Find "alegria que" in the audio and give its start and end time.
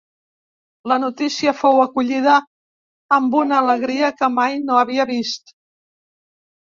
3.67-4.33